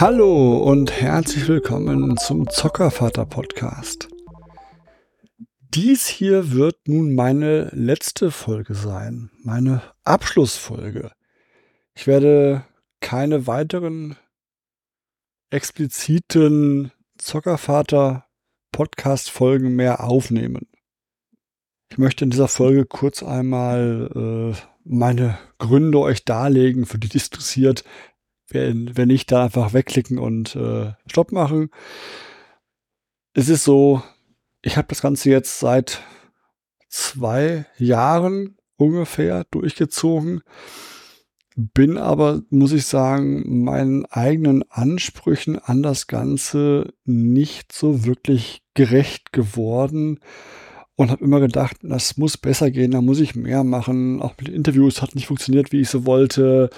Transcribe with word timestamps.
Hallo 0.00 0.58
und 0.58 0.92
herzlich 0.92 1.48
willkommen 1.48 2.16
zum 2.18 2.48
Zockervater 2.48 3.26
Podcast. 3.26 4.08
Dies 5.74 6.06
hier 6.06 6.52
wird 6.52 6.86
nun 6.86 7.16
meine 7.16 7.70
letzte 7.72 8.30
Folge 8.30 8.76
sein, 8.76 9.32
meine 9.42 9.82
Abschlussfolge. 10.04 11.10
Ich 11.96 12.06
werde 12.06 12.64
keine 13.00 13.48
weiteren 13.48 14.14
expliziten 15.50 16.92
Zockervater 17.16 18.26
Podcast 18.70 19.30
Folgen 19.30 19.74
mehr 19.74 20.04
aufnehmen. 20.04 20.68
Ich 21.90 21.98
möchte 21.98 22.22
in 22.22 22.30
dieser 22.30 22.46
Folge 22.46 22.86
kurz 22.86 23.24
einmal 23.24 24.54
äh, 24.54 24.60
meine 24.84 25.40
Gründe 25.58 25.98
euch 25.98 26.24
darlegen, 26.24 26.86
für 26.86 27.00
die 27.00 27.08
es 27.08 27.24
interessiert, 27.24 27.82
wenn, 28.48 28.96
wenn 28.96 29.08
nicht, 29.08 29.30
da 29.30 29.44
einfach 29.44 29.72
wegklicken 29.72 30.18
und 30.18 30.56
äh, 30.56 30.92
Stopp 31.06 31.32
machen. 31.32 31.70
Es 33.34 33.48
ist 33.48 33.64
so, 33.64 34.02
ich 34.62 34.76
habe 34.76 34.88
das 34.88 35.02
Ganze 35.02 35.30
jetzt 35.30 35.58
seit 35.58 36.02
zwei 36.88 37.66
Jahren 37.76 38.56
ungefähr 38.76 39.44
durchgezogen, 39.50 40.42
bin 41.56 41.98
aber, 41.98 42.42
muss 42.50 42.72
ich 42.72 42.86
sagen, 42.86 43.64
meinen 43.64 44.06
eigenen 44.06 44.62
Ansprüchen 44.70 45.58
an 45.58 45.82
das 45.82 46.06
Ganze 46.06 46.92
nicht 47.04 47.72
so 47.72 48.04
wirklich 48.04 48.62
gerecht 48.74 49.32
geworden 49.32 50.20
und 50.94 51.10
habe 51.10 51.24
immer 51.24 51.40
gedacht, 51.40 51.78
das 51.82 52.16
muss 52.16 52.36
besser 52.36 52.70
gehen, 52.70 52.92
da 52.92 53.00
muss 53.00 53.18
ich 53.18 53.34
mehr 53.34 53.64
machen. 53.64 54.22
Auch 54.22 54.34
mit 54.38 54.48
Interviews 54.48 55.02
hat 55.02 55.16
nicht 55.16 55.26
funktioniert, 55.26 55.72
wie 55.72 55.80
ich 55.80 55.88
so 55.90 56.06
wollte. 56.06 56.70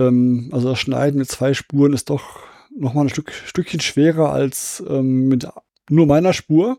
Ähm, 0.00 0.48
also 0.52 0.70
das 0.70 0.80
Schneiden 0.80 1.18
mit 1.18 1.30
zwei 1.30 1.54
Spuren 1.54 1.92
ist 1.92 2.10
doch 2.10 2.40
nochmal 2.76 3.06
ein 3.06 3.10
Stück, 3.10 3.32
Stückchen 3.32 3.80
schwerer 3.80 4.32
als 4.32 4.82
ähm, 4.88 5.28
mit 5.28 5.46
nur 5.88 6.06
meiner 6.06 6.32
Spur. 6.32 6.78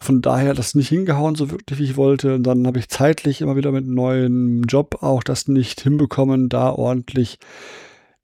Von 0.00 0.20
daher 0.20 0.50
hat 0.50 0.58
das 0.58 0.74
nicht 0.74 0.88
hingehauen, 0.88 1.34
so 1.34 1.50
wirklich, 1.50 1.78
wie 1.78 1.84
ich 1.84 1.96
wollte. 1.96 2.34
Und 2.34 2.42
dann 2.44 2.66
habe 2.66 2.78
ich 2.78 2.88
zeitlich 2.88 3.40
immer 3.40 3.56
wieder 3.56 3.72
mit 3.72 3.84
einem 3.84 3.94
neuen 3.94 4.62
Job 4.64 5.02
auch 5.02 5.22
das 5.22 5.48
nicht 5.48 5.80
hinbekommen, 5.80 6.48
da 6.48 6.70
ordentlich 6.70 7.38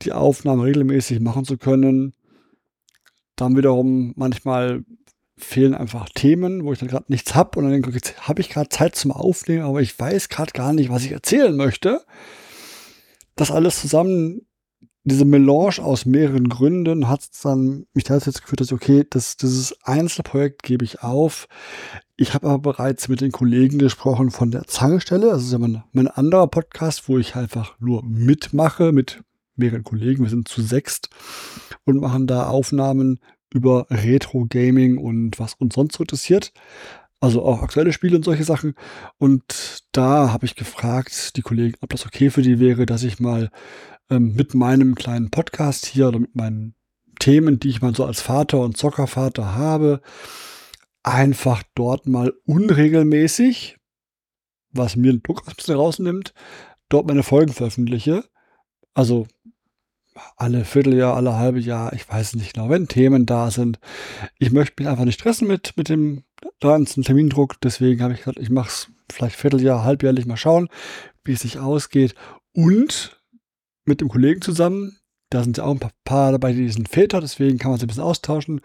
die 0.02 0.12
Aufnahmen 0.12 0.60
regelmäßig 0.62 1.20
machen 1.20 1.44
zu 1.44 1.56
können. 1.56 2.12
Dann 3.36 3.56
wiederum 3.56 4.12
manchmal 4.16 4.84
fehlen 5.38 5.74
einfach 5.74 6.10
Themen, 6.14 6.64
wo 6.64 6.72
ich 6.74 6.78
dann 6.78 6.88
gerade 6.88 7.06
nichts 7.08 7.34
habe 7.34 7.58
und 7.58 7.64
dann 7.64 7.72
denke 7.72 7.88
ich, 7.88 7.94
jetzt 7.94 8.28
habe 8.28 8.42
ich 8.42 8.50
gerade 8.50 8.68
Zeit 8.68 8.94
zum 8.94 9.10
Aufnehmen, 9.10 9.62
aber 9.62 9.80
ich 9.80 9.98
weiß 9.98 10.28
gerade 10.28 10.52
gar 10.52 10.74
nicht, 10.74 10.90
was 10.90 11.04
ich 11.06 11.12
erzählen 11.12 11.56
möchte 11.56 12.02
das 13.40 13.50
alles 13.50 13.80
zusammen, 13.80 14.42
diese 15.04 15.24
Melange 15.24 15.78
aus 15.78 16.04
mehreren 16.04 16.48
Gründen 16.48 17.08
hat 17.08 17.22
dann 17.42 17.86
mich 17.94 18.04
dazu 18.04 18.30
geführt, 18.32 18.60
dass 18.60 18.68
ich, 18.68 18.74
okay, 18.74 19.06
das, 19.08 19.36
dieses 19.36 19.74
Einzelprojekt 19.82 20.62
gebe 20.62 20.84
ich 20.84 21.02
auf. 21.02 21.48
Ich 22.16 22.34
habe 22.34 22.48
aber 22.48 22.72
bereits 22.72 23.08
mit 23.08 23.22
den 23.22 23.32
Kollegen 23.32 23.78
gesprochen 23.78 24.30
von 24.30 24.50
der 24.50 24.66
Zankstelle. 24.66 25.28
Das 25.28 25.42
ist 25.42 25.52
ja 25.52 25.58
mein, 25.58 25.82
mein 25.92 26.08
anderer 26.08 26.48
Podcast, 26.48 27.08
wo 27.08 27.16
ich 27.16 27.34
einfach 27.34 27.80
nur 27.80 28.04
mitmache 28.04 28.92
mit 28.92 29.22
mehreren 29.56 29.84
Kollegen. 29.84 30.22
Wir 30.22 30.30
sind 30.30 30.48
zu 30.48 30.60
sechst 30.60 31.08
und 31.84 31.98
machen 31.98 32.26
da 32.26 32.48
Aufnahmen 32.48 33.20
über 33.52 33.86
Retro-Gaming 33.90 34.98
und 34.98 35.38
was 35.38 35.54
uns 35.54 35.74
sonst 35.74 35.96
so 35.96 36.02
interessiert. 36.02 36.52
Also 37.20 37.44
auch 37.44 37.62
aktuelle 37.62 37.92
Spiele 37.92 38.16
und 38.16 38.24
solche 38.24 38.44
Sachen. 38.44 38.74
Und 39.18 39.84
da 39.92 40.32
habe 40.32 40.46
ich 40.46 40.56
gefragt, 40.56 41.36
die 41.36 41.42
Kollegen, 41.42 41.76
ob 41.82 41.90
das 41.90 42.06
okay 42.06 42.30
für 42.30 42.42
die 42.42 42.58
wäre, 42.58 42.86
dass 42.86 43.02
ich 43.02 43.20
mal 43.20 43.50
ähm, 44.08 44.34
mit 44.34 44.54
meinem 44.54 44.94
kleinen 44.94 45.30
Podcast 45.30 45.86
hier 45.86 46.08
oder 46.08 46.18
mit 46.18 46.34
meinen 46.34 46.74
Themen, 47.18 47.60
die 47.60 47.68
ich 47.68 47.82
mal 47.82 47.94
so 47.94 48.04
als 48.04 48.22
Vater 48.22 48.60
und 48.60 48.76
Zockervater 48.76 49.54
habe, 49.54 50.00
einfach 51.02 51.62
dort 51.74 52.06
mal 52.06 52.32
unregelmäßig, 52.46 53.76
was 54.72 54.96
mir 54.96 55.12
den 55.12 55.22
Druck 55.22 55.46
ein 55.46 55.54
bisschen 55.54 55.76
rausnimmt, 55.76 56.32
dort 56.88 57.06
meine 57.06 57.22
Folgen 57.22 57.52
veröffentliche. 57.52 58.24
Also 58.94 59.26
alle 60.36 60.64
Vierteljahr, 60.64 61.14
alle 61.14 61.34
halbe 61.36 61.60
Jahr, 61.60 61.92
ich 61.92 62.08
weiß 62.08 62.34
nicht 62.34 62.54
genau, 62.54 62.68
wenn 62.68 62.88
Themen 62.88 63.26
da 63.26 63.50
sind. 63.50 63.78
Ich 64.38 64.50
möchte 64.50 64.74
mich 64.78 64.88
einfach 64.88 65.04
nicht 65.04 65.20
stressen 65.20 65.46
mit, 65.46 65.74
mit 65.76 65.88
dem 65.88 66.24
ganzen 66.60 67.02
Termindruck. 67.02 67.60
Deswegen 67.60 68.02
habe 68.02 68.14
ich 68.14 68.20
gesagt, 68.20 68.38
ich 68.38 68.50
mache 68.50 68.68
es 68.68 68.88
vielleicht 69.10 69.36
Vierteljahr, 69.36 69.84
halbjährlich 69.84 70.26
mal 70.26 70.36
schauen, 70.36 70.68
wie 71.24 71.32
es 71.32 71.40
sich 71.40 71.58
ausgeht. 71.58 72.14
Und 72.52 73.20
mit 73.84 74.00
dem 74.00 74.08
Kollegen 74.08 74.40
zusammen, 74.42 74.98
da 75.30 75.42
sind 75.42 75.58
ja 75.58 75.64
auch 75.64 75.72
ein 75.72 75.90
paar 76.04 76.32
dabei, 76.32 76.52
die 76.52 76.68
sind 76.68 76.88
Väter, 76.88 77.20
deswegen 77.20 77.58
kann 77.58 77.70
man 77.70 77.78
sich 77.78 77.84
ein 77.84 77.88
bisschen 77.88 78.02
austauschen. 78.02 78.60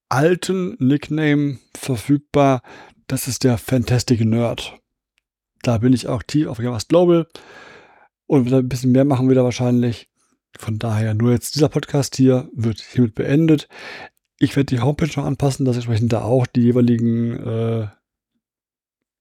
alten 0.09 0.75
Nickname 0.79 1.59
verfügbar. 1.75 2.61
Das 3.07 3.27
ist 3.27 3.43
der 3.43 3.57
Fantastic 3.57 4.21
Nerd. 4.21 4.77
Da 5.63 5.79
bin 5.79 5.91
ich 5.93 6.07
auch 6.07 6.23
tief 6.23 6.47
auf 6.47 6.57
Gamers 6.57 6.87
Global 6.87 7.27
und 8.29 8.53
ein 8.53 8.69
bisschen 8.69 8.91
mehr 8.91 9.05
machen 9.05 9.27
wir 9.27 9.33
da 9.33 9.43
wahrscheinlich. 9.43 10.07
Von 10.55 10.77
daher 10.77 11.15
nur 11.15 11.31
jetzt 11.31 11.55
dieser 11.55 11.67
Podcast 11.67 12.15
hier 12.15 12.47
wird 12.53 12.79
hiermit 12.79 13.15
beendet. 13.15 13.67
Ich 14.37 14.55
werde 14.55 14.75
die 14.75 14.81
Homepage 14.81 15.09
noch 15.15 15.25
anpassen, 15.25 15.65
dass 15.65 15.77
entsprechend 15.77 16.13
da 16.13 16.21
auch 16.21 16.45
die 16.45 16.61
jeweiligen 16.61 17.39
äh, 17.39 17.87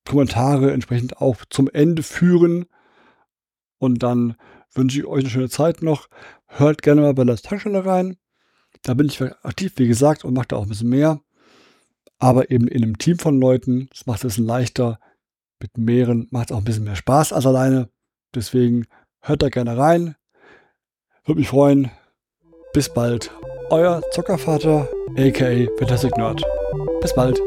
Kommentare 0.04 0.72
entsprechend 0.72 1.22
auch 1.22 1.38
zum 1.48 1.70
Ende 1.70 2.02
führen. 2.02 2.66
Und 3.78 4.02
dann 4.02 4.36
wünsche 4.74 4.98
ich 4.98 5.06
euch 5.06 5.20
eine 5.20 5.30
schöne 5.30 5.48
Zeit 5.48 5.82
noch. 5.82 6.08
Hört 6.46 6.82
gerne 6.82 7.00
mal 7.00 7.14
bei 7.14 7.24
der 7.24 7.36
Tankstelle 7.36 7.86
rein. 7.86 8.18
Da 8.82 8.92
bin 8.92 9.06
ich 9.06 9.22
aktiv, 9.22 9.72
wie 9.76 9.88
gesagt, 9.88 10.26
und 10.26 10.34
mache 10.34 10.48
da 10.48 10.56
auch 10.56 10.64
ein 10.64 10.68
bisschen 10.68 10.90
mehr. 10.90 11.22
Aber 12.18 12.50
eben 12.50 12.68
in 12.68 12.82
einem 12.82 12.98
Team 12.98 13.18
von 13.18 13.40
Leuten. 13.40 13.88
Das 13.90 14.04
macht 14.04 14.18
es 14.18 14.24
ein 14.24 14.28
bisschen 14.28 14.46
leichter 14.46 15.00
mit 15.60 15.78
mehreren 15.78 16.28
macht 16.30 16.50
es 16.50 16.54
auch 16.54 16.60
ein 16.60 16.64
bisschen 16.64 16.84
mehr 16.84 16.94
Spaß 16.94 17.32
als 17.32 17.46
alleine. 17.46 17.88
Deswegen 18.34 18.86
hört 19.20 19.42
da 19.42 19.48
gerne 19.48 19.76
rein. 19.76 20.14
Würde 21.24 21.40
mich 21.40 21.48
freuen. 21.48 21.90
Bis 22.72 22.88
bald. 22.88 23.30
Euer 23.70 24.00
Zockervater, 24.12 24.88
aka 25.16 25.66
Fantastic 25.78 26.16
Nerd. 26.16 26.42
Bis 27.00 27.14
bald. 27.14 27.38